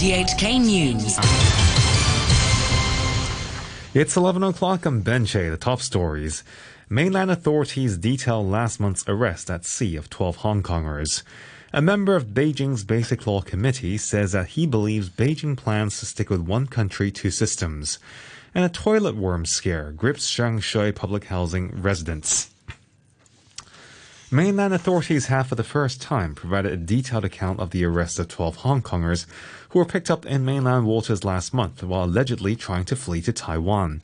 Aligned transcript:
RTHK 0.00 0.58
News. 0.64 1.18
It's 3.92 4.16
11 4.16 4.42
o'clock 4.42 4.86
on 4.86 5.02
Benche, 5.02 5.50
the 5.50 5.58
top 5.58 5.82
stories. 5.82 6.42
Mainland 6.88 7.30
authorities 7.30 7.98
detail 7.98 8.42
last 8.42 8.80
month's 8.80 9.04
arrest 9.06 9.50
at 9.50 9.66
sea 9.66 9.96
of 9.96 10.08
12 10.08 10.36
Hong 10.36 10.62
Kongers. 10.62 11.22
A 11.74 11.82
member 11.82 12.16
of 12.16 12.28
Beijing's 12.28 12.82
Basic 12.82 13.26
Law 13.26 13.42
Committee 13.42 13.98
says 13.98 14.32
that 14.32 14.46
he 14.46 14.66
believes 14.66 15.10
Beijing 15.10 15.54
plans 15.54 16.00
to 16.00 16.06
stick 16.06 16.30
with 16.30 16.40
one 16.40 16.66
country, 16.66 17.10
two 17.10 17.30
systems. 17.30 17.98
And 18.54 18.64
a 18.64 18.70
toilet 18.70 19.16
worm 19.16 19.44
scare 19.44 19.92
grips 19.92 20.26
Sheung 20.26 20.62
Shui 20.62 20.92
public 20.92 21.24
housing 21.24 21.78
residents. 21.82 22.48
Mainland 24.32 24.72
authorities 24.72 25.26
have 25.26 25.48
for 25.48 25.56
the 25.56 25.64
first 25.64 26.00
time 26.00 26.36
provided 26.36 26.72
a 26.72 26.76
detailed 26.76 27.24
account 27.24 27.58
of 27.58 27.70
the 27.70 27.84
arrest 27.84 28.16
of 28.20 28.28
12 28.28 28.56
Hong 28.58 28.80
Kongers 28.80 29.26
who 29.70 29.80
were 29.80 29.84
picked 29.84 30.08
up 30.08 30.24
in 30.24 30.44
mainland 30.44 30.86
waters 30.86 31.24
last 31.24 31.52
month 31.52 31.82
while 31.82 32.04
allegedly 32.04 32.54
trying 32.54 32.84
to 32.84 32.94
flee 32.94 33.20
to 33.22 33.32
Taiwan. 33.32 34.00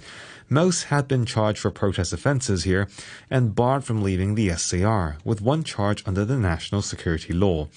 Most 0.49 0.85
had 0.85 1.07
been 1.07 1.27
charged 1.27 1.61
for 1.61 1.71
protest 1.71 2.13
offences 2.13 2.65
here 2.65 2.89
and 3.31 3.55
barred 3.55 3.85
from 3.85 4.03
leaving 4.03 4.35
the 4.35 4.51
SAR, 4.57 5.19
with 5.25 5.41
one 5.41 5.63
charge 5.63 6.03
under 6.05 6.25
the 6.25 6.37
national 6.37 6.83
security 6.83 7.33
law. 7.33 7.69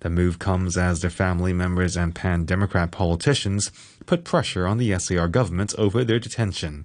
The 0.00 0.10
move 0.10 0.38
comes 0.38 0.76
as 0.76 1.00
their 1.00 1.08
family 1.08 1.54
members 1.54 1.96
and 1.96 2.14
pan 2.14 2.44
Democrat 2.44 2.90
politicians 2.90 3.72
put 4.04 4.24
pressure 4.24 4.66
on 4.66 4.76
the 4.76 4.98
SAR 4.98 5.28
government 5.28 5.74
over 5.78 6.04
their 6.04 6.18
detention. 6.18 6.84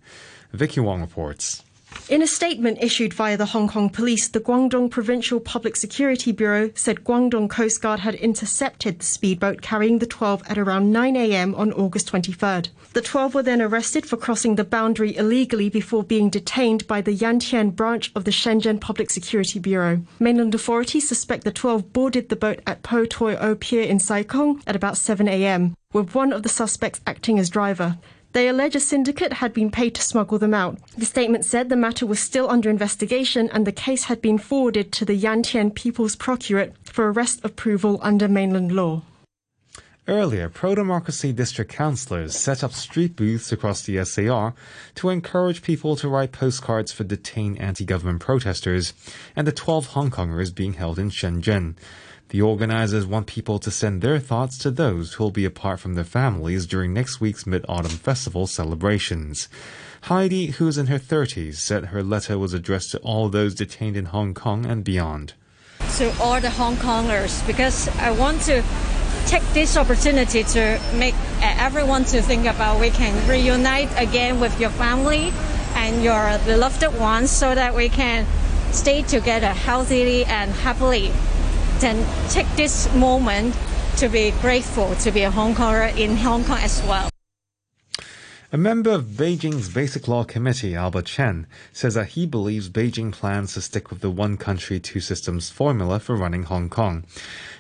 Vicky 0.54 0.80
Wong 0.80 1.02
reports. 1.02 1.66
In 2.10 2.24
a 2.24 2.28
statement 2.28 2.80
issued 2.82 3.14
via 3.14 3.38
the 3.38 3.46
Hong 3.46 3.68
Kong 3.68 3.88
police, 3.90 4.28
the 4.28 4.40
Guangdong 4.40 4.90
Provincial 4.90 5.40
Public 5.40 5.76
Security 5.76 6.32
Bureau 6.32 6.72
said 6.74 7.04
Guangdong 7.04 7.50
Coast 7.50 7.84
Guard 7.84 8.00
had 8.00 8.16
intercepted 8.16 8.98
the 8.98 9.06
speedboat 9.06 9.62
carrying 9.62 10.00
the 10.00 10.08
12 10.08 10.42
at 10.50 10.58
around 10.58 10.92
9 10.92 11.16
a.m. 11.16 11.54
on 11.54 11.72
August 11.74 12.12
23rd. 12.12 12.70
The 12.94 13.02
12 13.02 13.36
were 13.36 13.44
then 13.44 13.62
arrested 13.62 14.08
for 14.08 14.18
crossing 14.18 14.56
the 14.56 14.64
boundary 14.64 15.16
illegally 15.16 15.70
before 15.70 16.04
being 16.04 16.32
detained 16.32 16.88
by 16.88 17.02
the 17.02 17.16
Yantian 17.16 17.76
branch 17.76 18.12
of 18.16 18.24
the 18.24 18.32
Shenzhen 18.32 18.82
Public 18.82 19.12
Security 19.12 19.60
Bureau. 19.60 20.02
Mainland 20.20 20.56
authorities 20.56 21.08
suspect 21.08 21.44
the 21.44 21.52
12 21.52 21.94
boarded 21.94 22.30
the 22.30 22.36
boat 22.36 22.60
at 22.66 22.82
Po 22.82 23.06
Toi 23.06 23.36
O 23.36 23.54
Pier 23.54 23.84
in 23.84 24.00
Sai 24.00 24.26
at 24.66 24.76
about 24.76 24.98
7 24.98 25.28
a.m., 25.28 25.76
with 25.94 26.16
one 26.16 26.34
of 26.34 26.42
the 26.42 26.50
suspects 26.50 27.02
acting 27.06 27.38
as 27.38 27.50
driver. 27.52 27.98
They 28.34 28.48
allege 28.48 28.76
a 28.76 28.80
syndicate 28.80 29.34
had 29.34 29.54
been 29.54 29.72
paid 29.72 29.96
to 29.96 30.04
smuggle 30.04 30.38
them 30.38 30.54
out. 30.54 30.78
The 30.96 31.06
statement 31.06 31.46
said 31.46 31.70
the 31.70 31.76
matter 31.76 32.06
was 32.06 32.20
still 32.20 32.50
under 32.50 32.70
investigation 32.70 33.50
and 33.52 33.66
the 33.66 33.72
case 33.72 34.04
had 34.04 34.22
been 34.22 34.38
forwarded 34.38 34.92
to 34.94 35.06
the 35.06 35.20
Yantian 35.20 35.74
People's 35.74 36.16
Procuratorate 36.16 36.76
for 36.84 37.12
arrest 37.12 37.40
approval 37.44 38.00
under 38.04 38.28
mainland 38.28 38.72
law. 38.72 39.02
Earlier, 40.08 40.50
pro 40.50 40.74
democracy 40.74 41.32
district 41.32 41.72
councillors 41.72 42.36
set 42.36 42.64
up 42.64 42.74
street 42.74 43.16
booths 43.16 43.52
across 43.52 43.84
the 43.84 44.04
SAR 44.04 44.56
to 44.96 45.10
encourage 45.10 45.62
people 45.62 45.96
to 45.98 46.08
write 46.08 46.32
postcards 46.32 46.92
for 46.92 47.04
detained 47.04 47.60
anti 47.60 47.86
government 47.86 48.20
protesters 48.20 48.94
and 49.36 49.46
the 49.46 49.52
12 49.52 49.88
Hong 49.88 50.10
Kongers 50.10 50.54
being 50.54 50.74
held 50.74 50.98
in 50.98 51.12
Shenzhen. 51.12 51.76
The 52.30 52.44
organizers 52.44 53.08
want 53.08 53.26
people 53.26 53.58
to 53.58 53.72
send 53.72 54.04
their 54.04 54.20
thoughts 54.20 54.60
to 54.60 54.70
those 54.70 55.14
who 55.14 55.24
will 55.24 55.32
be 55.32 55.46
apart 55.46 55.80
from 55.80 55.96
their 55.96 56.04
families 56.04 56.68
during 56.68 56.94
next 56.94 57.20
week's 57.20 57.48
Mid 57.48 57.66
Autumn 57.68 57.90
Festival 57.90 58.46
celebrations. 58.46 59.50
Heidi, 60.04 60.48
who's 60.48 60.78
in 60.78 60.88
her 60.88 61.00
30s, 61.00 61.56
said 61.56 61.86
her 61.86 62.04
letter 62.04 62.38
was 62.38 62.54
addressed 62.54 62.92
to 62.92 63.00
all 63.00 63.30
those 63.30 63.56
detained 63.56 63.98
in 63.98 64.06
Hong 64.06 64.36
Kong 64.36 64.68
and 64.68 64.84
beyond. 64.84 65.34
To 65.98 66.16
all 66.22 66.40
the 66.40 66.52
Hong 66.52 66.76
Kongers, 66.76 67.46
because 67.48 67.88
I 67.98 68.12
want 68.12 68.42
to 68.42 68.64
take 69.26 69.44
this 69.54 69.76
opportunity 69.76 70.44
to 70.44 70.80
make 70.94 71.16
uh, 71.16 71.56
everyone 71.58 72.06
to 72.06 72.22
think 72.22 72.46
about 72.46 72.80
we 72.80 72.92
can 72.92 73.28
reunite 73.28 73.90
again 73.98 74.40
with 74.40 74.60
your 74.60 74.70
family 74.70 75.34
and 75.74 76.04
your 76.04 76.38
beloved 76.46 77.00
ones 77.00 77.32
so 77.32 77.56
that 77.56 77.74
we 77.74 77.90
can 77.90 78.28
stay 78.72 79.02
together 79.02 79.48
healthily 79.48 80.26
and 80.26 80.52
happily 80.52 81.12
and 81.84 82.06
take 82.30 82.48
this 82.56 82.94
moment 82.94 83.56
to 83.98 84.10
be 84.10 84.32
grateful 84.42 84.96
to 84.96 85.12
be 85.12 85.24
a 85.24 85.32
Hong 85.32 85.56
Konger 85.56 85.96
in 85.98 86.16
Hong 86.18 86.44
Kong 86.44 86.60
as 86.60 86.82
well. 86.84 87.10
A 88.52 88.58
member 88.58 88.90
of 88.90 89.04
Beijing's 89.04 89.70
Basic 89.70 90.08
Law 90.08 90.24
Committee, 90.24 90.76
Albert 90.76 91.06
Chen, 91.06 91.46
says 91.72 91.94
that 91.94 92.08
he 92.08 92.26
believes 92.26 92.68
Beijing 92.68 93.12
plans 93.12 93.54
to 93.54 93.62
stick 93.62 93.92
with 93.92 94.02
the 94.02 94.10
one 94.10 94.38
country, 94.38 94.80
two 94.80 95.00
systems 95.00 95.52
formula 95.52 96.00
for 96.00 96.16
running 96.16 96.44
Hong 96.44 96.68
Kong. 96.68 97.04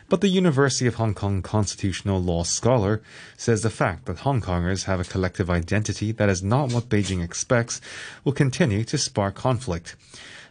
But 0.09 0.21
the 0.21 0.29
University 0.29 0.87
of 0.87 0.95
Hong 0.95 1.13
Kong 1.13 1.43
constitutional 1.43 2.19
law 2.19 2.41
scholar 2.41 3.03
says 3.37 3.61
the 3.61 3.69
fact 3.69 4.05
that 4.07 4.19
Hong 4.19 4.41
Kongers 4.41 4.85
have 4.85 4.99
a 4.99 5.03
collective 5.03 5.51
identity 5.51 6.11
that 6.13 6.29
is 6.29 6.41
not 6.41 6.73
what 6.73 6.89
Beijing 6.89 7.23
expects 7.23 7.79
will 8.23 8.33
continue 8.33 8.83
to 8.85 8.97
spark 8.97 9.35
conflict. 9.35 9.95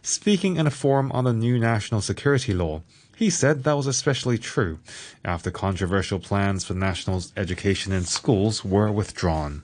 Speaking 0.01 0.55
in 0.55 0.65
a 0.65 0.71
forum 0.71 1.11
on 1.11 1.25
the 1.25 1.33
new 1.33 1.59
national 1.59 1.99
security 1.99 2.53
law, 2.53 2.81
he 3.19 3.29
said 3.29 3.65
that 3.65 3.75
was 3.75 3.85
especially 3.85 4.37
true 4.37 4.79
after 5.25 5.51
controversial 5.51 6.19
plans 6.19 6.63
for 6.63 6.73
national 6.73 7.21
education 7.35 7.91
in 7.91 8.05
schools 8.05 8.63
were 8.63 8.89
withdrawn. 8.89 9.61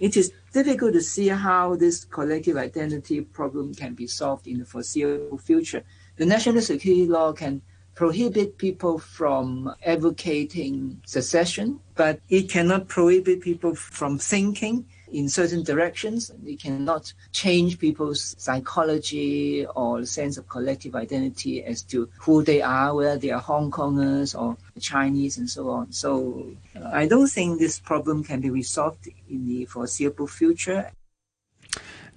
It 0.00 0.16
is 0.16 0.32
difficult 0.52 0.94
to 0.94 1.00
see 1.00 1.28
how 1.28 1.76
this 1.76 2.04
collective 2.04 2.56
identity 2.56 3.20
problem 3.20 3.72
can 3.72 3.94
be 3.94 4.08
solved 4.08 4.48
in 4.48 4.58
the 4.58 4.64
foreseeable 4.64 5.38
future. 5.38 5.84
The 6.16 6.26
national 6.26 6.60
security 6.60 7.06
law 7.06 7.32
can 7.32 7.62
prohibit 7.94 8.58
people 8.58 8.98
from 8.98 9.72
advocating 9.86 11.00
secession, 11.06 11.78
but 11.94 12.18
it 12.28 12.50
cannot 12.50 12.88
prohibit 12.88 13.40
people 13.40 13.76
from 13.76 14.18
thinking 14.18 14.86
in 15.12 15.28
certain 15.28 15.62
directions. 15.62 16.30
They 16.42 16.56
cannot 16.56 17.12
change 17.32 17.78
people's 17.78 18.34
psychology 18.38 19.66
or 19.74 20.04
sense 20.04 20.36
of 20.36 20.48
collective 20.48 20.94
identity 20.94 21.64
as 21.64 21.82
to 21.84 22.08
who 22.20 22.42
they 22.42 22.62
are, 22.62 22.94
whether 22.94 23.18
they 23.18 23.30
are 23.30 23.40
Hong 23.40 23.70
Kongers 23.70 24.38
or 24.38 24.56
Chinese 24.80 25.38
and 25.38 25.48
so 25.48 25.70
on. 25.70 25.92
So 25.92 26.46
uh, 26.76 26.90
I 26.92 27.06
don't 27.06 27.28
think 27.28 27.58
this 27.58 27.78
problem 27.80 28.24
can 28.24 28.40
be 28.40 28.50
resolved 28.50 29.08
in 29.28 29.46
the 29.46 29.64
foreseeable 29.66 30.26
future. 30.26 30.90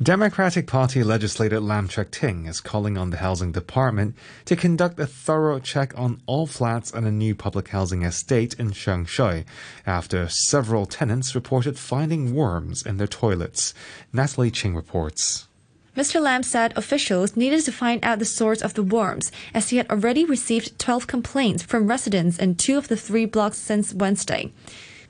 Democratic 0.01 0.66
Party 0.66 1.03
legislator 1.03 1.59
Lam 1.59 1.88
Cheuk 1.88 2.09
Ting 2.09 2.47
is 2.47 2.59
calling 2.59 2.97
on 2.97 3.12
the 3.12 3.17
Housing 3.17 3.51
Department 3.51 4.16
to 4.45 4.56
conduct 4.56 5.00
a 5.00 5.06
thorough 5.06 5.59
check 5.59 5.94
on 5.95 6.19
all 6.25 6.47
flats 6.47 6.89
in 6.89 7.06
a 7.06 7.12
new 7.12 7.35
public 7.35 7.67
housing 7.67 8.01
estate 8.01 8.56
in 8.56 8.72
Sheung 8.72 9.07
Shui 9.07 9.45
after 9.85 10.28
several 10.28 10.88
tenants 10.88 11.35
reported 11.35 11.78
finding 11.78 12.34
worms 12.34 12.84
in 12.84 12.97
their 12.97 13.06
toilets. 13.06 13.75
Natalie 14.11 14.50
Ching 14.50 14.75
reports. 14.75 15.47
Mr. 15.95 16.19
Lam 16.19 16.41
said 16.41 16.75
officials 16.75 17.35
needed 17.35 17.63
to 17.66 17.72
find 17.72 18.03
out 18.03 18.17
the 18.17 18.25
source 18.25 18.63
of 18.63 18.73
the 18.73 18.81
worms, 18.81 19.31
as 19.53 19.69
he 19.69 19.78
had 19.78 19.88
already 19.91 20.25
received 20.25 20.79
12 20.79 21.06
complaints 21.06 21.61
from 21.61 21.85
residents 21.85 22.40
in 22.40 22.56
two 22.56 22.75
of 22.75 22.88
the 22.88 22.97
three 22.97 23.25
blocks 23.25 23.59
since 23.59 23.94
Wednesday. 23.94 24.51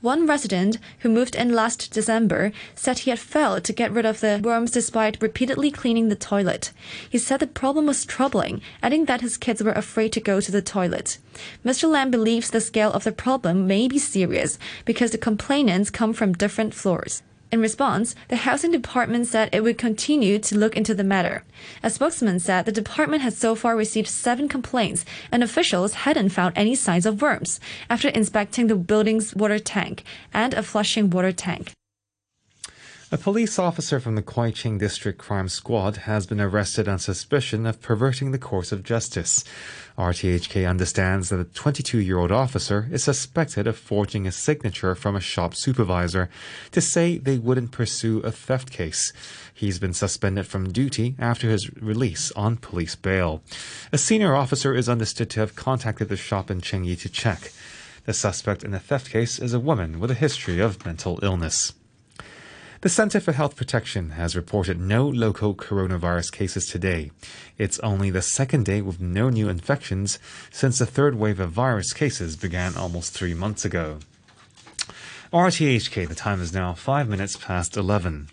One 0.02 0.26
resident 0.26 0.78
who 0.98 1.08
moved 1.08 1.36
in 1.36 1.54
last 1.54 1.92
December 1.92 2.50
said 2.74 2.98
he 2.98 3.10
had 3.10 3.20
failed 3.20 3.62
to 3.62 3.72
get 3.72 3.92
rid 3.92 4.04
of 4.04 4.18
the 4.18 4.40
worms 4.42 4.72
despite 4.72 5.22
repeatedly 5.22 5.70
cleaning 5.70 6.08
the 6.08 6.16
toilet. 6.16 6.72
He 7.08 7.18
said 7.18 7.38
the 7.38 7.46
problem 7.46 7.86
was 7.86 8.04
troubling, 8.04 8.62
adding 8.82 9.04
that 9.04 9.20
his 9.20 9.36
kids 9.36 9.62
were 9.62 9.70
afraid 9.70 10.12
to 10.14 10.20
go 10.20 10.40
to 10.40 10.50
the 10.50 10.60
toilet. 10.60 11.18
Mr. 11.64 11.88
Lam 11.88 12.10
believes 12.10 12.50
the 12.50 12.60
scale 12.60 12.92
of 12.92 13.04
the 13.04 13.12
problem 13.12 13.68
may 13.68 13.86
be 13.86 13.98
serious 13.98 14.58
because 14.84 15.12
the 15.12 15.18
complainants 15.18 15.88
come 15.88 16.12
from 16.12 16.32
different 16.32 16.74
floors. 16.74 17.22
In 17.52 17.60
response, 17.60 18.14
the 18.28 18.36
housing 18.36 18.70
department 18.70 19.26
said 19.26 19.50
it 19.52 19.60
would 19.60 19.76
continue 19.76 20.38
to 20.38 20.56
look 20.56 20.74
into 20.74 20.94
the 20.94 21.04
matter. 21.04 21.44
A 21.82 21.90
spokesman 21.90 22.40
said 22.40 22.64
the 22.64 22.72
department 22.72 23.20
had 23.20 23.34
so 23.34 23.54
far 23.54 23.76
received 23.76 24.08
seven 24.08 24.48
complaints 24.48 25.04
and 25.30 25.42
officials 25.42 25.92
hadn't 26.08 26.30
found 26.30 26.56
any 26.56 26.74
signs 26.74 27.04
of 27.04 27.20
worms 27.20 27.60
after 27.90 28.08
inspecting 28.08 28.68
the 28.68 28.74
building's 28.74 29.34
water 29.34 29.58
tank 29.58 30.02
and 30.32 30.54
a 30.54 30.62
flushing 30.62 31.10
water 31.10 31.30
tank. 31.30 31.72
A 33.12 33.18
police 33.18 33.58
officer 33.58 34.00
from 34.00 34.14
the 34.14 34.22
Kwai 34.22 34.52
District 34.52 35.18
Crime 35.18 35.46
Squad 35.50 35.96
has 36.08 36.26
been 36.26 36.40
arrested 36.40 36.88
on 36.88 36.98
suspicion 36.98 37.66
of 37.66 37.82
perverting 37.82 38.30
the 38.30 38.38
course 38.38 38.72
of 38.72 38.82
justice. 38.82 39.44
RTHK 39.98 40.66
understands 40.66 41.28
that 41.28 41.36
the 41.36 41.44
22 41.44 41.98
year 41.98 42.18
old 42.18 42.32
officer 42.32 42.88
is 42.90 43.04
suspected 43.04 43.66
of 43.66 43.76
forging 43.76 44.26
a 44.26 44.32
signature 44.32 44.94
from 44.94 45.14
a 45.14 45.20
shop 45.20 45.54
supervisor 45.54 46.30
to 46.70 46.80
say 46.80 47.18
they 47.18 47.36
wouldn't 47.36 47.70
pursue 47.70 48.20
a 48.20 48.32
theft 48.32 48.70
case. 48.70 49.12
He's 49.52 49.78
been 49.78 49.92
suspended 49.92 50.46
from 50.46 50.72
duty 50.72 51.14
after 51.18 51.50
his 51.50 51.70
release 51.82 52.32
on 52.32 52.56
police 52.56 52.94
bail. 52.96 53.42
A 53.92 53.98
senior 53.98 54.34
officer 54.34 54.74
is 54.74 54.88
understood 54.88 55.28
to 55.32 55.40
have 55.40 55.54
contacted 55.54 56.08
the 56.08 56.16
shop 56.16 56.50
in 56.50 56.62
Tsing 56.62 56.84
Yi 56.84 56.96
to 56.96 57.10
check. 57.10 57.52
The 58.06 58.14
suspect 58.14 58.64
in 58.64 58.70
the 58.70 58.80
theft 58.80 59.10
case 59.10 59.38
is 59.38 59.52
a 59.52 59.60
woman 59.60 60.00
with 60.00 60.10
a 60.10 60.14
history 60.14 60.60
of 60.60 60.86
mental 60.86 61.18
illness. 61.22 61.74
The 62.82 62.88
Center 62.88 63.20
for 63.20 63.30
Health 63.30 63.54
Protection 63.54 64.10
has 64.10 64.34
reported 64.34 64.80
no 64.80 65.06
local 65.06 65.54
coronavirus 65.54 66.32
cases 66.32 66.66
today. 66.66 67.12
It's 67.56 67.78
only 67.78 68.10
the 68.10 68.22
second 68.22 68.64
day 68.64 68.82
with 68.82 69.00
no 69.00 69.30
new 69.30 69.48
infections 69.48 70.18
since 70.50 70.80
the 70.80 70.86
third 70.86 71.14
wave 71.14 71.38
of 71.38 71.52
virus 71.52 71.92
cases 71.92 72.34
began 72.34 72.76
almost 72.76 73.12
three 73.12 73.34
months 73.34 73.64
ago. 73.64 74.00
RTHK, 75.32 76.08
the 76.08 76.16
time 76.16 76.40
is 76.40 76.52
now 76.52 76.74
five 76.74 77.08
minutes 77.08 77.36
past 77.36 77.76
11. 77.76 78.28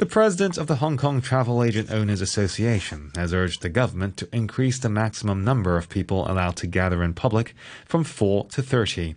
The 0.00 0.06
president 0.06 0.56
of 0.56 0.66
the 0.66 0.76
Hong 0.76 0.96
Kong 0.96 1.20
Travel 1.20 1.62
Agent 1.62 1.90
Owners 1.90 2.22
Association 2.22 3.12
has 3.16 3.34
urged 3.34 3.60
the 3.60 3.68
government 3.68 4.16
to 4.16 4.34
increase 4.34 4.78
the 4.78 4.88
maximum 4.88 5.44
number 5.44 5.76
of 5.76 5.90
people 5.90 6.26
allowed 6.26 6.56
to 6.56 6.66
gather 6.66 7.02
in 7.02 7.12
public 7.12 7.54
from 7.84 8.04
4 8.04 8.46
to 8.46 8.62
30. 8.62 9.14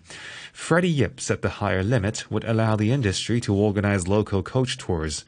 Freddie 0.52 0.90
Yip 0.90 1.22
said 1.22 1.42
the 1.42 1.64
higher 1.64 1.84
limit 1.84 2.30
would 2.30 2.44
allow 2.44 2.76
the 2.76 2.92
industry 2.92 3.40
to 3.40 3.56
organize 3.56 4.10
local 4.10 4.44
coach 4.44 4.78
tours. 4.78 5.24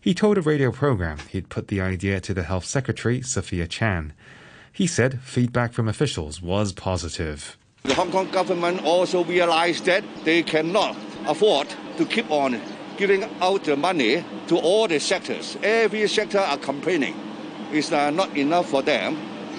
He 0.00 0.14
told 0.14 0.38
a 0.38 0.40
radio 0.40 0.72
program 0.72 1.18
he'd 1.28 1.50
put 1.50 1.68
the 1.68 1.82
idea 1.82 2.18
to 2.20 2.32
the 2.32 2.44
Health 2.44 2.64
Secretary, 2.64 3.20
Sophia 3.20 3.66
Chan. 3.66 4.14
He 4.72 4.86
said 4.86 5.20
feedback 5.20 5.74
from 5.74 5.86
officials 5.86 6.40
was 6.40 6.72
positive. 6.72 7.58
The 7.82 7.92
Hong 7.92 8.10
Kong 8.10 8.30
government 8.30 8.82
also 8.86 9.22
realized 9.22 9.84
that 9.84 10.02
they 10.24 10.42
cannot 10.42 10.96
afford 11.26 11.68
to 11.98 12.06
keep 12.06 12.30
on 12.30 12.58
giving 12.96 13.24
out 13.40 13.64
the 13.64 13.76
money 13.76 14.24
to 14.48 14.56
all 14.58 14.88
the 14.88 15.00
sectors. 15.00 15.56
Every 15.62 16.06
sector 16.08 16.38
are 16.38 16.58
complaining. 16.58 17.14
It's 17.72 17.92
uh, 17.92 18.10
not 18.10 18.36
enough 18.36 18.68
for 18.68 18.82
them. 18.82 19.16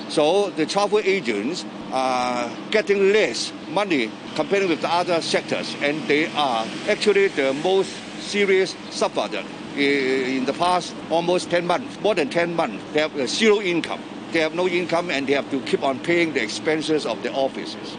So 0.09 0.49
the 0.51 0.65
travel 0.65 0.99
agents 1.03 1.65
are 1.91 2.49
getting 2.71 3.11
less 3.11 3.51
money 3.69 4.11
compared 4.35 4.67
with 4.69 4.81
the 4.81 4.89
other 4.91 5.21
sectors, 5.21 5.75
and 5.81 6.07
they 6.07 6.27
are 6.27 6.65
actually 6.87 7.27
the 7.29 7.53
most 7.53 7.91
serious 8.21 8.75
sufferer. 8.91 9.43
In 9.75 10.45
the 10.45 10.53
past 10.53 10.95
almost 11.09 11.49
10 11.49 11.67
months, 11.67 11.99
more 12.01 12.15
than 12.15 12.29
10 12.29 12.55
months, 12.55 12.83
they 12.93 13.01
have 13.01 13.29
zero 13.29 13.59
income. 13.59 14.01
They 14.31 14.39
have 14.39 14.55
no 14.55 14.67
income 14.67 15.11
and 15.11 15.27
they 15.27 15.33
have 15.33 15.49
to 15.51 15.59
keep 15.61 15.83
on 15.83 15.99
paying 15.99 16.33
the 16.33 16.41
expenses 16.41 17.05
of 17.05 17.21
the 17.23 17.31
offices. 17.33 17.97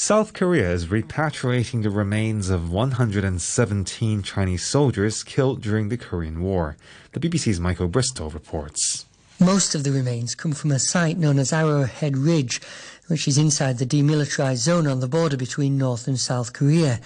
South 0.00 0.32
Korea 0.32 0.70
is 0.70 0.86
repatriating 0.86 1.82
the 1.82 1.90
remains 1.90 2.50
of 2.50 2.70
117 2.70 4.22
Chinese 4.22 4.64
soldiers 4.64 5.24
killed 5.24 5.60
during 5.60 5.88
the 5.88 5.96
Korean 5.96 6.40
War. 6.40 6.76
The 7.14 7.18
BBC's 7.18 7.58
Michael 7.58 7.88
Bristow 7.88 8.30
reports. 8.30 9.06
Most 9.40 9.74
of 9.74 9.82
the 9.82 9.90
remains 9.90 10.36
come 10.36 10.52
from 10.52 10.70
a 10.70 10.78
site 10.78 11.18
known 11.18 11.40
as 11.40 11.52
Arrowhead 11.52 12.16
Ridge, 12.16 12.60
which 13.08 13.26
is 13.26 13.36
inside 13.36 13.78
the 13.78 13.86
demilitarized 13.86 14.58
zone 14.58 14.86
on 14.86 15.00
the 15.00 15.08
border 15.08 15.36
between 15.36 15.76
North 15.76 16.06
and 16.06 16.18
South 16.18 16.52
Korea. 16.52 17.00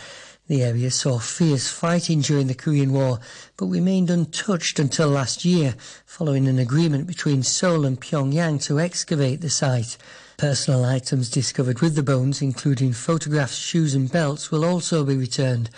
The 0.48 0.62
area 0.62 0.90
saw 0.90 1.18
fierce 1.18 1.68
fighting 1.68 2.20
during 2.20 2.48
the 2.48 2.54
Korean 2.54 2.92
War, 2.92 3.20
but 3.56 3.66
remained 3.66 4.10
untouched 4.10 4.78
until 4.78 5.08
last 5.08 5.46
year, 5.46 5.76
following 6.04 6.46
an 6.46 6.58
agreement 6.58 7.06
between 7.06 7.42
Seoul 7.42 7.86
and 7.86 7.98
Pyongyang 7.98 8.62
to 8.66 8.78
excavate 8.78 9.40
the 9.40 9.48
site. 9.48 9.96
Personal 10.42 10.84
items 10.84 11.30
discovered 11.30 11.82
with 11.82 11.94
the 11.94 12.02
bones, 12.02 12.42
including 12.42 12.92
photographs, 12.92 13.54
shoes, 13.54 13.94
and 13.94 14.10
belts, 14.10 14.50
will 14.50 14.64
also 14.64 15.04
be 15.04 15.14
returned. 15.14 15.70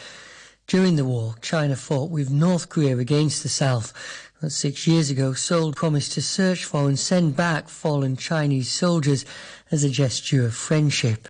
During 0.67 0.97
the 0.97 1.05
war, 1.05 1.35
China 1.43 1.77
fought 1.77 2.11
with 2.11 2.31
North 2.31 2.71
Korea 2.71 2.97
against 2.97 3.43
the 3.43 3.51
South. 3.51 3.93
But 4.41 4.53
six 4.53 4.87
years 4.87 5.11
ago, 5.11 5.35
Seoul 5.35 5.75
promised 5.75 6.13
to 6.13 6.23
search 6.23 6.65
for 6.65 6.89
and 6.89 6.99
send 6.99 7.37
back 7.37 7.69
fallen 7.69 8.17
Chinese 8.17 8.73
soldiers 8.73 9.27
as 9.71 9.85
a 9.85 9.91
gesture 9.91 10.47
of 10.47 10.55
friendship. 10.55 11.29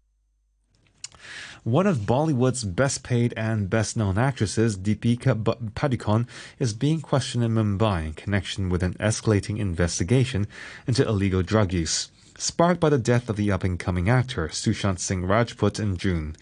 One 1.65 1.89
of 1.89 2.07
Bollywood's 2.07 2.63
best 2.63 3.03
paid 3.03 3.35
and 3.37 3.69
best 3.69 3.97
known 3.97 4.17
actresses, 4.17 4.79
Deepika 4.79 5.35
Padukone, 5.75 6.29
is 6.61 6.73
being 6.73 7.01
questioned 7.01 7.43
in 7.43 7.55
Mumbai 7.55 8.07
in 8.07 8.13
connection 8.13 8.69
with 8.69 8.85
an 8.85 8.95
escalating 9.01 9.59
investigation 9.59 10.47
into 10.87 11.05
illegal 11.05 11.43
drug 11.43 11.73
use 11.73 12.11
sparked 12.37 12.81
by 12.81 12.89
the 12.89 12.99
death 12.99 13.29
of 13.29 13.37
the 13.37 13.51
up 13.51 13.65
and 13.65 13.79
coming 13.79 14.09
actor 14.09 14.49
Sushant 14.49 14.99
Singh 14.99 15.27
Rajput 15.27 15.79
in 15.79 15.97
June. 15.97 16.37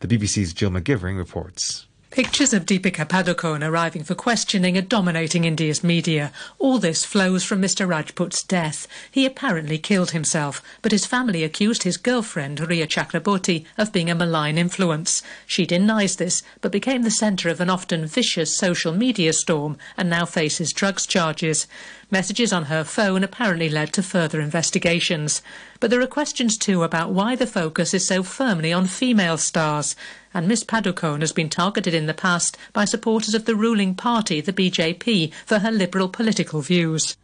The 0.00 0.08
BBC's 0.08 0.52
Jill 0.52 0.70
McGivering 0.70 1.16
reports. 1.16 1.86
Pictures 2.10 2.54
of 2.54 2.64
Deepika 2.64 3.06
Padukone 3.06 3.62
arriving 3.62 4.02
for 4.02 4.14
questioning 4.14 4.78
are 4.78 4.82
dominating 4.82 5.44
India's 5.44 5.84
media. 5.84 6.32
All 6.58 6.78
this 6.78 7.04
flows 7.04 7.44
from 7.44 7.60
Mr. 7.60 7.86
Rajput's 7.86 8.42
death. 8.42 8.88
He 9.10 9.26
apparently 9.26 9.76
killed 9.76 10.12
himself, 10.12 10.62
but 10.80 10.90
his 10.90 11.04
family 11.04 11.44
accused 11.44 11.82
his 11.82 11.98
girlfriend, 11.98 12.60
Rhea 12.60 12.86
Chakraborty, 12.86 13.66
of 13.76 13.92
being 13.92 14.10
a 14.10 14.14
malign 14.14 14.56
influence. 14.56 15.22
She 15.46 15.66
denies 15.66 16.16
this, 16.16 16.42
but 16.62 16.72
became 16.72 17.02
the 17.02 17.10
centre 17.10 17.50
of 17.50 17.60
an 17.60 17.68
often 17.68 18.06
vicious 18.06 18.56
social 18.56 18.92
media 18.92 19.34
storm 19.34 19.76
and 19.96 20.08
now 20.08 20.24
faces 20.24 20.72
drugs 20.72 21.06
charges. 21.06 21.66
Messages 22.10 22.54
on 22.54 22.64
her 22.64 22.84
phone 22.84 23.22
apparently 23.22 23.68
led 23.68 23.92
to 23.92 24.02
further 24.02 24.40
investigations. 24.40 25.42
But 25.78 25.90
there 25.90 26.00
are 26.00 26.06
questions 26.06 26.56
too 26.56 26.82
about 26.82 27.10
why 27.10 27.36
the 27.36 27.46
focus 27.46 27.92
is 27.92 28.06
so 28.06 28.22
firmly 28.22 28.72
on 28.72 28.86
female 28.86 29.36
stars. 29.36 29.94
And 30.32 30.48
Miss 30.48 30.64
Padukone 30.64 31.20
has 31.20 31.32
been 31.32 31.50
targeted 31.50 31.92
in 31.92 32.06
the 32.06 32.14
past 32.14 32.56
by 32.72 32.86
supporters 32.86 33.34
of 33.34 33.44
the 33.44 33.54
ruling 33.54 33.94
party, 33.94 34.40
the 34.40 34.54
BJP, 34.54 35.32
for 35.44 35.58
her 35.58 35.70
liberal 35.70 36.08
political 36.08 36.62
views. 36.62 37.14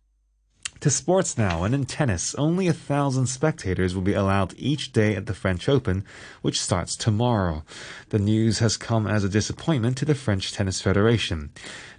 To 0.85 0.91
sports 0.91 1.39
now, 1.39 1.65
and 1.65 1.75
in 1.75 1.87
tennis, 1.87 2.35
only 2.35 2.69
a 2.69 2.75
thousand 2.75 3.29
spectators 3.29 3.95
will 3.95 4.03
be 4.03 4.13
allowed 4.13 4.53
each 4.59 4.93
day 4.93 5.17
at 5.17 5.25
the 5.25 5.33
French 5.33 5.67
Open, 5.67 6.05
which 6.43 6.61
starts 6.61 6.95
tomorrow. 6.95 7.65
The 8.11 8.19
news 8.19 8.59
has 8.59 8.77
come 8.77 9.07
as 9.07 9.25
a 9.25 9.31
disappointment 9.31 9.97
to 9.97 10.05
the 10.05 10.15
French 10.15 10.53
Tennis 10.53 10.83
Federation. 10.83 11.49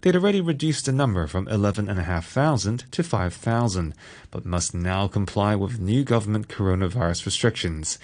They'd 0.02 0.16
already 0.16 0.40
reduced 0.40 0.86
the 0.86 0.92
number 0.92 1.26
from 1.26 1.48
11,500 1.48 2.84
to 2.92 3.04
5,000, 3.04 3.96
but 4.30 4.46
must 4.46 4.76
now 4.76 5.08
comply 5.08 5.56
with 5.56 5.80
new 5.80 6.04
government 6.04 6.48
coronavirus 6.48 7.26
restrictions. 7.26 7.98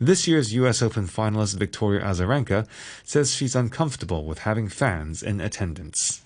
This 0.00 0.26
year's 0.26 0.54
US 0.54 0.80
Open 0.80 1.08
finalist 1.08 1.58
Victoria 1.58 2.00
Azarenka 2.00 2.66
says 3.04 3.34
she's 3.34 3.54
uncomfortable 3.54 4.24
with 4.24 4.38
having 4.38 4.70
fans 4.70 5.22
in 5.22 5.42
attendance 5.42 6.22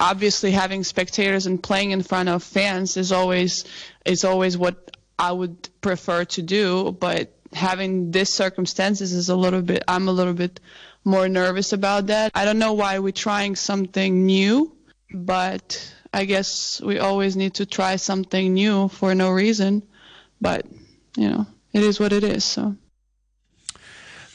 obviously 0.00 0.50
having 0.50 0.84
spectators 0.84 1.46
and 1.46 1.62
playing 1.62 1.90
in 1.90 2.02
front 2.02 2.28
of 2.28 2.42
fans 2.42 2.96
is 2.96 3.12
always 3.12 3.64
is 4.04 4.24
always 4.24 4.56
what 4.56 4.96
I 5.18 5.32
would 5.32 5.68
prefer 5.80 6.24
to 6.26 6.42
do, 6.42 6.92
but 6.92 7.32
having 7.52 8.10
this 8.10 8.32
circumstances 8.32 9.12
is 9.12 9.28
a 9.28 9.36
little 9.36 9.62
bit 9.62 9.82
I'm 9.88 10.08
a 10.08 10.12
little 10.12 10.34
bit 10.34 10.60
more 11.04 11.28
nervous 11.28 11.72
about 11.72 12.08
that. 12.08 12.32
I 12.34 12.44
don't 12.44 12.58
know 12.58 12.74
why 12.74 12.98
we're 12.98 13.12
trying 13.12 13.56
something 13.56 14.26
new, 14.26 14.76
but 15.12 15.94
I 16.12 16.24
guess 16.24 16.80
we 16.80 16.98
always 16.98 17.36
need 17.36 17.54
to 17.54 17.66
try 17.66 17.96
something 17.96 18.54
new 18.54 18.88
for 18.88 19.14
no 19.14 19.30
reason. 19.30 19.82
But, 20.40 20.66
you 21.16 21.28
know, 21.28 21.46
it 21.72 21.82
is 21.82 21.98
what 21.98 22.12
it 22.12 22.24
is, 22.24 22.44
so 22.44 22.76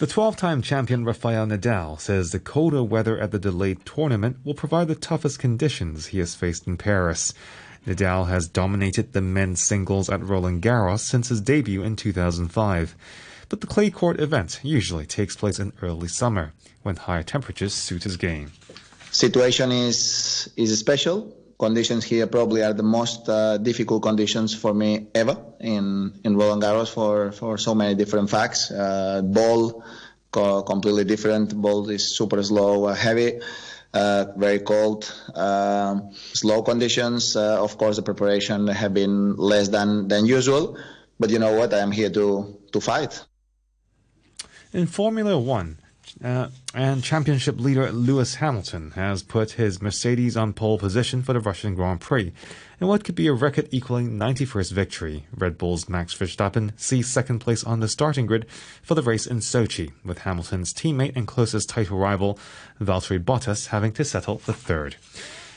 the 0.04 0.08
12 0.08 0.36
time 0.36 0.62
champion 0.62 1.06
Rafael 1.06 1.48
Nadal 1.48 1.98
says 1.98 2.34
the 2.34 2.40
colder 2.40 2.84
weather 2.84 3.18
at 3.18 3.32
the 3.32 3.40
delayed 3.40 3.86
tournament 3.86 4.36
will 4.44 4.54
provide 4.54 4.90
the 4.90 4.96
toughest 4.96 5.40
conditions 5.40 6.08
he 6.08 6.20
has 6.20 6.36
faced 6.36 6.68
in 6.68 6.76
Paris. 6.76 7.34
Nadal 7.88 8.28
has 8.28 8.50
dominated 8.50 9.14
the 9.14 9.22
men's 9.22 9.64
singles 9.64 10.10
at 10.10 10.22
Roland 10.22 10.62
Garros 10.62 11.00
since 11.00 11.30
his 11.30 11.40
debut 11.40 11.84
in 11.84 11.96
2005. 11.96 12.98
But 13.48 13.62
the 13.62 13.68
clay 13.68 13.90
court 13.90 14.20
event 14.20 14.60
usually 14.62 15.06
takes 15.06 15.38
place 15.38 15.58
in 15.58 15.72
early 15.82 16.10
summer 16.10 16.52
when 16.82 16.98
higher 16.98 17.24
temperatures 17.24 17.74
suit 17.74 18.04
his 18.04 18.18
game. 18.18 18.52
Situation 19.12 19.72
is 19.72 20.52
is 20.58 20.78
special 20.78 21.34
conditions 21.66 22.04
here 22.04 22.28
probably 22.28 22.62
are 22.68 22.74
the 22.74 22.90
most 23.00 23.30
uh, 23.30 23.58
difficult 23.70 24.02
conditions 24.10 24.50
for 24.62 24.74
me 24.82 24.92
ever 25.16 25.36
in 25.60 25.86
in 26.26 26.32
Roland 26.42 26.62
Garros 26.66 26.90
for 26.98 27.32
for 27.32 27.58
so 27.58 27.72
many 27.82 27.96
different 28.02 28.30
facts. 28.30 28.60
Uh, 28.72 29.22
ball 29.38 29.60
co- 30.36 30.64
completely 30.64 31.06
different. 31.14 31.48
Ball 31.66 31.90
is 31.90 32.04
super 32.20 32.44
slow, 32.44 32.86
uh, 32.86 32.94
heavy. 33.06 33.40
Uh, 33.94 34.26
very 34.46 34.58
cold, 34.58 35.02
um, 35.36 35.96
slow 36.34 36.64
conditions. 36.64 37.36
Uh, 37.36 37.64
of 37.68 37.78
course, 37.78 37.96
the 38.00 38.02
preparation 38.02 38.60
have 38.82 38.92
been 38.92 39.36
less 39.38 39.68
than, 39.70 40.08
than 40.08 40.26
usual, 40.26 40.64
but 41.20 41.30
you 41.30 41.38
know 41.38 41.54
what? 41.60 41.70
I 41.78 41.80
am 41.86 41.92
here 41.92 42.10
to 42.10 42.26
to 42.74 42.80
fight. 42.82 43.14
In 44.74 44.88
Formula 44.88 45.38
One, 45.38 45.78
uh, 46.24 46.50
and 46.74 47.04
championship 47.04 47.60
leader 47.60 47.92
Lewis 47.92 48.36
Hamilton 48.36 48.92
has 48.92 49.24
put 49.24 49.52
his 49.52 49.82
Mercedes 49.82 50.38
on 50.38 50.54
pole 50.54 50.78
position 50.78 51.22
for 51.22 51.34
the 51.34 51.40
Russian 51.40 51.76
Grand 51.76 52.02
Prix 52.02 52.32
in 52.80 52.88
what 52.88 53.04
could 53.04 53.16
be 53.16 53.28
a 53.28 53.34
record 53.34 53.68
equaling 53.72 54.12
91st 54.12 54.72
victory. 54.72 55.26
Red 55.36 55.58
Bull's 55.58 55.88
Max 55.88 56.14
Verstappen 56.14 56.78
sees 56.80 57.08
second 57.08 57.40
place 57.40 57.64
on 57.64 57.80
the 57.80 57.88
starting 57.88 58.26
grid 58.26 58.46
for 58.82 58.96
the 58.96 59.02
race 59.02 59.26
in 59.26 59.38
Sochi, 59.38 59.92
with 60.04 60.20
Hamilton's 60.20 60.74
teammate 60.74 61.16
and 61.16 61.28
closest 61.28 61.70
title 61.70 61.98
rival 61.98 62.38
Valtteri 62.82 63.24
Bottas 63.24 63.68
having 63.68 63.92
to 63.94 64.04
settle 64.04 64.38
for 64.38 64.54
third. 64.54 64.98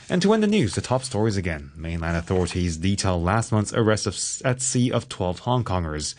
And 0.09 0.21
to 0.21 0.33
end 0.33 0.41
the 0.41 0.47
news, 0.47 0.75
the 0.75 0.81
top 0.81 1.03
stories 1.03 1.35
again. 1.35 1.71
Mainland 1.75 2.15
authorities 2.15 2.77
detail 2.77 3.21
last 3.21 3.51
month's 3.51 3.73
arrest 3.73 4.07
of, 4.07 4.17
at 4.45 4.61
sea 4.61 4.89
of 4.89 5.09
12 5.09 5.39
Hong 5.39 5.65
Kongers. 5.65 6.15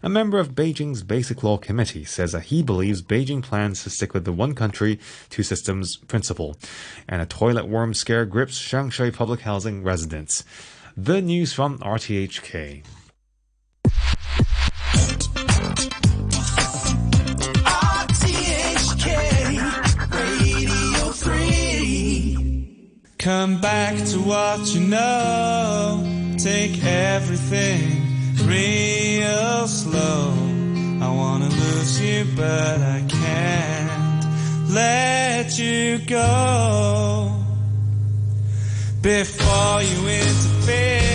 A 0.00 0.08
member 0.08 0.38
of 0.38 0.54
Beijing's 0.54 1.02
Basic 1.02 1.42
Law 1.42 1.58
Committee 1.58 2.04
says 2.04 2.30
that 2.30 2.44
he 2.44 2.62
believes 2.62 3.02
Beijing 3.02 3.42
plans 3.42 3.82
to 3.82 3.90
stick 3.90 4.14
with 4.14 4.24
the 4.24 4.32
one 4.32 4.54
country, 4.54 5.00
two 5.28 5.42
systems 5.42 5.96
principle, 5.96 6.56
and 7.08 7.20
a 7.20 7.26
toilet 7.26 7.66
worm 7.66 7.92
scare 7.94 8.24
grips 8.24 8.60
Sheung 8.60 8.92
Shui 8.92 9.10
public 9.10 9.40
housing 9.40 9.82
residents. 9.82 10.44
The 10.96 11.20
news 11.20 11.52
from 11.52 11.78
RTHK. 11.78 12.84
Come 23.18 23.60
back 23.60 23.96
to 24.06 24.18
what 24.20 24.74
you 24.74 24.80
know. 24.80 26.36
Take 26.38 26.84
everything 26.84 28.07
real 28.48 29.68
slow. 29.68 30.32
I 31.00 31.08
wanna 31.20 31.48
lose 31.48 32.00
you, 32.00 32.24
but 32.34 32.80
I 32.80 33.04
can't 33.06 34.24
let 34.70 35.58
you 35.58 35.98
go 35.98 37.32
before 39.02 39.82
you 39.82 40.08
interfere. 40.08 41.07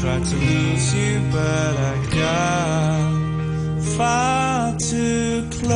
tried 0.00 0.24
to 0.24 0.36
lose 0.36 0.94
you, 0.94 1.20
but 1.32 1.76
I 1.76 1.96
got 2.14 3.82
far 3.96 4.76
too 4.78 5.48
close. 5.52 5.72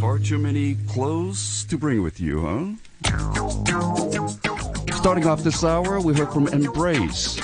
Far 0.00 0.18
too 0.18 0.38
many 0.38 0.74
clothes 0.88 1.64
to 1.66 1.78
bring 1.78 2.02
with 2.02 2.18
you, 2.18 2.40
huh? 2.40 2.64
Starting 4.96 5.26
off 5.26 5.44
this 5.44 5.62
hour, 5.62 6.00
we 6.00 6.12
heard 6.12 6.32
from 6.32 6.48
Embrace. 6.48 7.38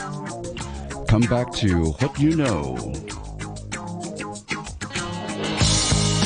Come 1.07 1.23
back 1.31 1.53
to 1.55 1.93
what 2.01 2.19
You 2.19 2.35
Know. 2.35 2.77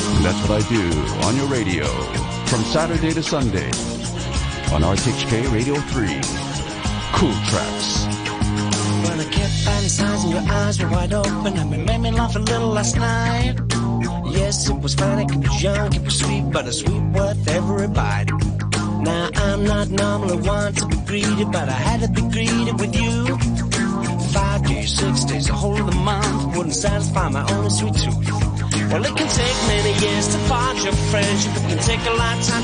And 0.09 0.25
that's 0.25 0.41
what 0.47 0.51
I 0.51 0.61
do 0.69 0.91
on 1.27 1.35
your 1.35 1.47
radio 1.47 1.85
from 2.47 2.63
Saturday 2.63 3.13
to 3.13 3.21
Sunday 3.21 3.69
on 4.73 4.81
RTHK 4.81 5.51
Radio 5.53 5.75
3 5.75 6.52
cool 7.13 7.33
tracks. 7.49 7.89
When 9.05 9.19
I 9.19 9.27
kept 9.29 9.53
finding 9.65 9.89
signs 9.89 10.23
and 10.23 10.33
your 10.33 10.45
eyes 10.59 10.81
were 10.81 10.89
wide 10.89 11.13
open, 11.13 11.57
and 11.57 11.73
it 11.73 11.85
made 11.85 11.99
me 11.99 12.11
laugh 12.11 12.35
a 12.35 12.39
little 12.39 12.69
last 12.69 12.95
night. 12.97 13.55
Yes, 14.31 14.69
it 14.69 14.79
was 14.81 14.95
fine, 14.95 15.19
it 15.19 15.35
was 15.35 15.63
young, 15.63 15.93
it 15.93 16.03
was 16.03 16.19
sweet, 16.19 16.45
but 16.51 16.65
a 16.65 16.73
sweet 16.73 17.03
worth 17.15 17.47
every 17.47 17.87
bite. 17.87 18.29
Now 19.09 19.29
I'm 19.35 19.63
not 19.63 19.89
normally 19.89 20.37
one 20.47 20.73
to 20.73 20.85
be 20.87 20.97
greedy, 21.05 21.45
but 21.45 21.69
I 21.69 21.79
had 21.89 21.99
to 22.01 22.09
be 22.09 22.21
greedy 22.35 22.71
with 22.71 22.95
you. 22.95 23.37
Five 24.33 24.65
days, 24.65 24.97
six 24.97 25.25
days, 25.25 25.49
a 25.49 25.53
whole 25.53 25.87
of 25.87 25.95
month 25.95 26.55
wouldn't 26.55 26.75
satisfy 26.75 27.29
my 27.29 27.45
own 27.53 27.69
sweet 27.69 27.95
tooth. 27.95 28.17
Well, 28.91 29.03
it 29.05 29.15
can 29.15 29.29
take 29.41 29.57
many 29.73 29.93
years 30.05 30.27
to 30.33 30.39
forge 30.49 30.85
a 30.85 30.93
friendship. 31.11 31.51
It 31.57 31.63
can 31.69 31.79
take 31.79 32.03
a 32.05 32.13
lifetime. 32.13 32.53